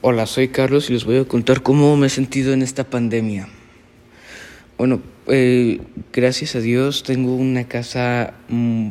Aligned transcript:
Hola, 0.00 0.26
soy 0.26 0.46
Carlos 0.46 0.88
y 0.88 0.92
les 0.92 1.04
voy 1.04 1.16
a 1.16 1.24
contar 1.24 1.60
cómo 1.60 1.96
me 1.96 2.06
he 2.06 2.10
sentido 2.10 2.52
en 2.52 2.62
esta 2.62 2.84
pandemia. 2.84 3.48
Bueno, 4.76 5.02
eh, 5.26 5.80
gracias 6.12 6.54
a 6.54 6.60
Dios 6.60 7.02
tengo 7.02 7.34
una 7.34 7.66
casa 7.66 8.34
mm, 8.48 8.90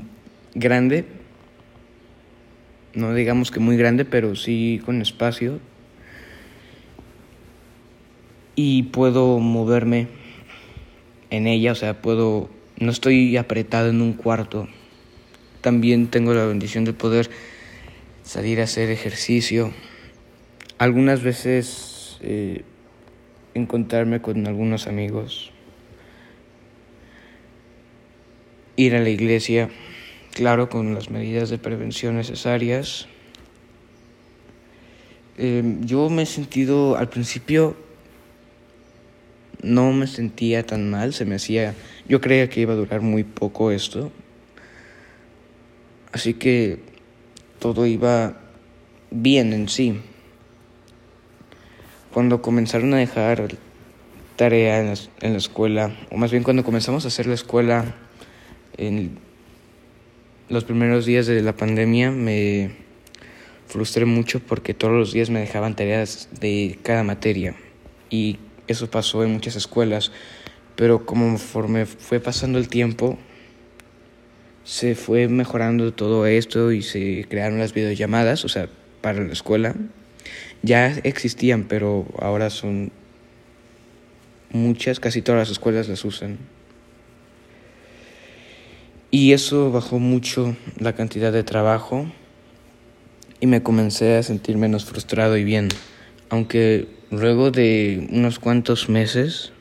grande, 0.54 1.06
no 2.94 3.14
digamos 3.14 3.52
que 3.52 3.62
muy 3.62 3.78
grande, 3.78 4.04
pero 4.04 4.36
sí 4.36 4.82
con 4.84 5.02
espacio. 5.02 5.62
Y 8.56 8.84
puedo 8.84 9.40
moverme 9.40 10.10
en 11.30 11.48
ella, 11.48 11.72
o 11.72 11.76
sea, 11.76 12.02
puedo, 12.02 12.50
no 12.82 12.92
estoy 12.92 13.38
apretado 13.38 13.92
en 13.92 14.02
un 14.02 14.12
cuarto. 14.12 14.68
También 15.62 16.08
tengo 16.08 16.34
la 16.34 16.46
bendición 16.46 16.84
de 16.84 16.92
poder 16.92 17.30
salir 18.24 18.60
a 18.60 18.66
hacer 18.66 18.90
ejercicio 18.90 19.72
algunas 20.78 21.24
veces 21.24 22.18
eh, 22.22 22.64
encontrarme 23.54 24.22
con 24.22 24.46
algunos 24.46 24.88
amigos, 24.88 25.52
ir 28.76 28.96
a 28.96 29.00
la 29.00 29.10
iglesia, 29.10 29.70
claro, 30.34 30.70
con 30.70 30.94
las 30.94 31.10
medidas 31.10 31.50
de 31.50 31.58
prevención 31.58 32.16
necesarias. 32.16 33.08
Em, 35.38 35.84
yo 35.86 36.10
me 36.10 36.24
he 36.24 36.26
sentido, 36.26 36.96
al 36.96 37.10
principio 37.10 37.76
no 39.64 39.92
me 39.94 40.06
sentía 40.06 40.64
tan 40.64 40.92
mal, 40.92 41.14
se 41.14 41.26
me 41.26 41.36
hacía, 41.36 41.74
yo 42.08 42.22
creía 42.22 42.50
que 42.50 42.62
iba 42.62 42.74
a 42.74 42.76
durar 42.76 43.02
muy 43.02 43.24
poco 43.24 43.72
esto, 43.72 44.12
así 46.12 46.36
que 46.36 46.80
todo 47.58 47.88
iba 47.88 48.38
bien 49.10 49.54
en 49.54 49.70
sí 49.70 50.00
cuando 52.18 52.42
comenzaron 52.42 52.96
a 52.96 52.98
dejar 52.98 53.48
tarea 54.38 54.80
en 54.80 54.88
la, 55.34 55.38
escuela, 55.38 55.96
o 56.10 56.18
más 56.18 56.32
bien 56.32 56.42
cuando 56.42 56.64
comenzamos 56.64 57.06
a 57.06 57.10
hacer 57.10 57.28
la 57.28 57.36
escuela 57.36 57.94
en 58.76 59.20
los 60.50 60.64
primeros 60.64 61.06
días 61.06 61.28
de 61.28 61.44
la 61.44 61.56
pandemia, 61.56 62.10
me 62.10 62.72
frustré 63.68 64.06
mucho 64.06 64.40
porque 64.40 64.74
todos 64.74 64.96
los 64.96 65.14
días 65.14 65.30
me 65.30 65.42
dejaban 65.42 65.76
tareas 65.76 66.28
de 66.40 66.80
cada 66.82 67.04
materia. 67.04 67.54
Y 68.10 68.40
eso 68.68 68.90
pasó 68.90 69.24
en 69.24 69.34
muchas 69.34 69.56
escuelas, 69.56 70.12
pero 70.76 71.06
conforme 71.06 71.86
fue 71.86 72.20
pasando 72.20 72.58
el 72.58 72.68
tiempo, 72.68 73.20
se 74.64 74.96
fue 74.96 75.28
mejorando 75.28 75.94
todo 75.94 76.26
esto 76.26 76.72
y 76.72 76.82
se 76.82 77.28
crearon 77.30 77.60
las 77.60 77.76
videollamadas, 77.76 78.44
o 78.44 78.50
sea, 78.50 78.70
para 79.02 79.24
la 79.24 79.34
escuela 79.34 79.76
ya 80.64 80.88
existían, 81.04 81.66
pero 81.66 82.06
ahora 82.20 82.50
son 82.50 82.92
muchas, 84.52 85.00
casi 85.00 85.22
todas 85.22 85.40
las 85.40 85.50
escuelas 85.50 85.88
las 85.88 86.04
usan. 86.06 86.38
Y 89.10 89.34
eso 89.34 89.72
bajó 89.72 90.00
mucho 90.00 90.56
la 90.80 90.94
cantidad 90.94 91.32
de 91.32 91.44
trabajo 91.44 92.08
y 93.40 93.48
me 93.48 93.64
comencé 93.64 94.18
a 94.18 94.24
sentir 94.24 94.58
menos 94.58 94.86
frustrado 94.86 95.38
y 95.38 95.44
bien. 95.44 95.70
Aunque 96.30 96.88
luego 97.10 97.52
de 97.52 98.08
unos 98.12 98.40
cuantos 98.40 98.90
meses 98.90 99.54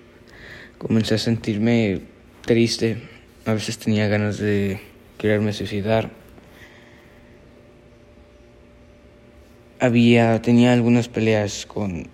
comencé 0.78 1.14
a 1.14 1.19
sentirme 1.19 2.00
triste, 2.44 3.03
a 3.44 3.53
veces 3.53 3.78
tenía 3.78 4.09
ganas 4.09 4.39
de 4.39 4.81
quererme 5.19 5.53
suicidar. 5.53 6.11
Había 9.87 10.42
tenía 10.42 10.73
algunas 10.73 11.09
peleas 11.09 11.67
con 11.67 12.09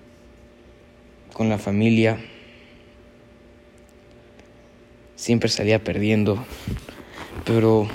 con 1.32 1.48
la 1.48 1.58
familia. 1.58 2.18
Siempre 5.16 5.48
salía 5.48 5.82
perdiendo. 5.82 6.44
Pero 7.44 7.88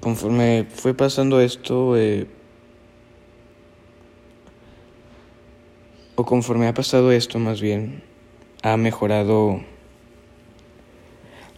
conforme 0.00 0.66
fue 0.68 0.94
pasando 0.94 1.40
esto 1.40 1.96
eh, 1.96 2.26
o 6.16 6.24
conforme 6.24 6.66
ha 6.66 6.74
pasado 6.74 7.12
esto 7.12 7.38
más 7.38 7.60
bien 7.60 8.02
ha 8.62 8.76
mejorado 8.76 9.60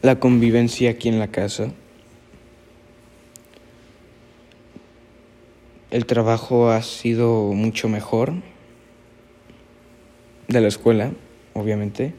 la 0.03 0.21
convivencia 0.21 0.91
aquí 0.91 1.09
en 1.09 1.19
la 1.19 1.29
casa 1.29 1.73
el 5.95 6.07
trabajo 6.07 6.71
ha 6.71 6.83
sido 6.83 7.53
mucho 7.53 7.89
mejor 7.89 8.33
de 10.49 10.61
la 10.61 10.67
escuela, 10.67 11.13
obviamente. 11.53 12.15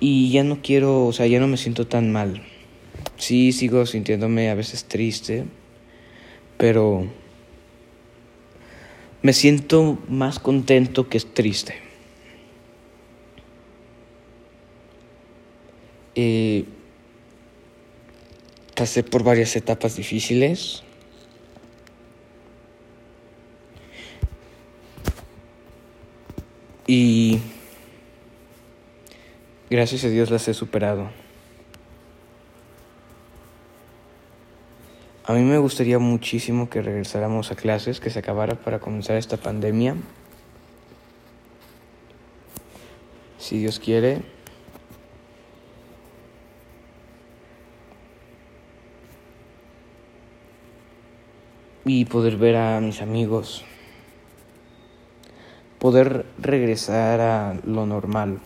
Y 0.00 0.30
ya 0.30 0.42
no 0.42 0.62
quiero, 0.62 1.04
o 1.04 1.12
sea, 1.12 1.26
ya 1.26 1.38
no 1.38 1.48
me 1.48 1.58
siento 1.58 1.86
tan 1.86 2.10
mal. 2.10 2.42
Sí, 3.18 3.52
sigo 3.52 3.84
sintiéndome 3.84 4.48
a 4.48 4.54
veces 4.54 4.86
triste, 4.86 5.44
pero 6.56 7.06
me 9.20 9.34
siento 9.34 9.98
más 10.08 10.38
contento 10.38 11.10
que 11.10 11.20
triste. 11.20 11.74
Eh, 16.14 16.64
pasé 18.74 19.02
por 19.02 19.24
varias 19.24 19.54
etapas 19.56 19.94
difíciles 19.96 20.84
Y 26.86 27.40
gracias 29.70 30.04
a 30.04 30.08
Dios 30.08 30.30
las 30.30 30.48
he 30.48 30.54
superado. 30.54 31.10
A 35.24 35.34
mí 35.34 35.42
me 35.42 35.58
gustaría 35.58 36.00
muchísimo 36.00 36.68
que 36.68 36.82
regresáramos 36.82 37.52
a 37.52 37.54
clases, 37.54 38.00
que 38.00 38.10
se 38.10 38.18
acabara 38.18 38.56
para 38.56 38.80
comenzar 38.80 39.16
esta 39.16 39.36
pandemia. 39.36 39.94
Si 43.38 43.58
Dios 43.58 43.78
quiere. 43.78 44.22
Y 51.84 52.04
poder 52.06 52.36
ver 52.36 52.56
a 52.56 52.80
mis 52.80 53.00
amigos 53.00 53.64
poder 55.82 56.26
regresar 56.38 57.20
a 57.20 57.56
lo 57.66 57.86
normal. 57.86 58.38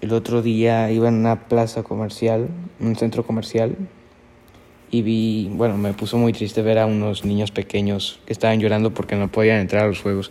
El 0.00 0.12
otro 0.12 0.40
día 0.40 0.88
iba 0.92 1.08
en 1.08 1.14
una 1.14 1.48
plaza 1.48 1.82
comercial, 1.82 2.46
un 2.78 2.94
centro 2.94 3.26
comercial, 3.26 3.74
y 4.92 5.02
vi, 5.02 5.50
bueno, 5.52 5.76
me 5.76 5.94
puso 5.94 6.16
muy 6.16 6.32
triste 6.32 6.62
ver 6.62 6.78
a 6.78 6.86
unos 6.86 7.24
niños 7.24 7.50
pequeños 7.50 8.20
que 8.24 8.32
estaban 8.32 8.60
llorando 8.60 8.94
porque 8.94 9.16
no 9.16 9.32
podían 9.32 9.58
entrar 9.58 9.82
a 9.82 9.88
los 9.88 10.00
juegos 10.00 10.30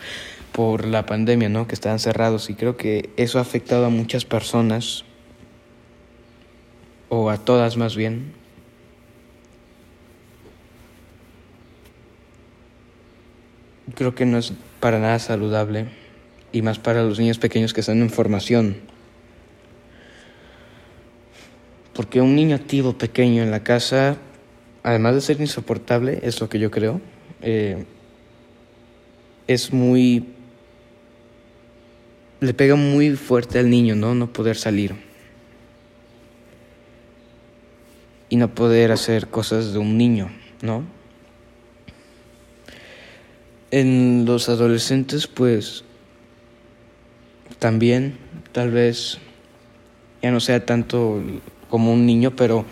por 0.53 0.85
la 0.85 1.05
pandemia, 1.05 1.49
¿no? 1.49 1.67
Que 1.67 1.75
estaban 1.75 1.99
cerrados 1.99 2.49
y 2.49 2.53
creo 2.53 2.77
que 2.77 3.09
eso 3.17 3.37
ha 3.37 3.41
afectado 3.41 3.85
a 3.85 3.89
muchas 3.89 4.23
personas, 4.23 5.03
o 7.09 7.29
a 7.29 7.37
todas 7.37 7.75
más 7.75 7.97
bien. 7.97 8.31
Creo 13.93 14.15
que 14.15 14.25
no 14.25 14.37
es 14.37 14.53
para 14.79 14.99
nada 14.99 15.19
saludable 15.19 15.87
y 16.51 16.61
más 16.61 16.79
para 16.79 17.03
los 17.03 17.19
niños 17.19 17.39
pequeños 17.39 17.73
que 17.73 17.81
están 17.81 18.01
en 18.01 18.09
formación. 18.09 18.77
Porque 21.93 22.21
un 22.21 22.35
niño 22.35 22.55
activo 22.55 22.93
pequeño 22.93 23.41
en 23.41 23.51
la 23.51 23.63
casa, 23.63 24.17
además 24.83 25.15
de 25.15 25.21
ser 25.21 25.41
insoportable, 25.41 26.19
es 26.21 26.39
lo 26.39 26.47
que 26.47 26.59
yo 26.59 26.69
creo, 26.69 27.01
eh, 27.41 27.85
es 29.47 29.73
muy... 29.73 30.27
le 32.39 32.53
pega 32.53 32.75
muy 32.75 33.15
fuerte 33.15 33.57
al 33.57 33.69
niño, 33.69 33.95
¿no? 33.95 34.13
No 34.13 34.31
poder 34.31 34.57
salir. 34.57 34.95
Y 38.29 38.35
no 38.35 38.53
poder 38.53 38.91
hacer 38.91 39.27
cosas 39.27 39.73
de 39.73 39.79
un 39.79 39.97
niño, 39.97 40.29
¿no? 40.61 40.96
En 43.69 44.25
los 44.25 44.47
adolescentes, 44.49 45.27
pues 45.27 45.83
también 47.59 48.17
tal 48.51 48.71
vez 48.71 49.19
ya 50.21 50.31
no 50.31 50.39
sea 50.39 50.65
tanto 50.65 51.21
como 51.69 51.93
un 51.93 52.05
niño, 52.05 52.35
pero, 52.35 52.65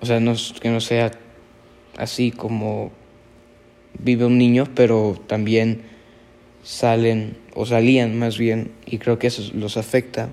o 0.00 0.06
sea, 0.06 0.20
no, 0.20 0.34
que 0.60 0.70
no 0.70 0.80
sea 0.80 1.12
así 1.96 2.30
como 2.30 2.92
vive 3.98 4.24
un 4.24 4.38
niño, 4.38 4.66
pero 4.74 5.20
también 5.26 5.82
salen 6.62 7.36
o 7.54 7.66
salían 7.66 8.18
más 8.18 8.38
bien 8.38 8.72
y 8.86 8.98
creo 8.98 9.18
que 9.18 9.26
eso 9.26 9.50
los 9.54 9.76
afecta. 9.76 10.30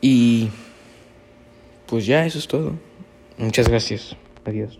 Y 0.00 0.48
pues 1.86 2.06
ya, 2.06 2.24
eso 2.24 2.38
es 2.38 2.46
todo. 2.46 2.74
Muchas 3.36 3.68
gracias. 3.68 4.16
Adiós. 4.44 4.78